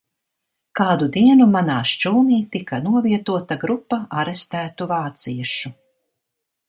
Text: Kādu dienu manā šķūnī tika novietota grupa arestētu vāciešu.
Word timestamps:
Kādu 0.77 1.09
dienu 1.17 1.47
manā 1.55 1.75
šķūnī 1.91 2.39
tika 2.55 2.79
novietota 2.87 3.59
grupa 3.65 4.01
arestētu 4.23 4.89
vāciešu. 4.95 5.73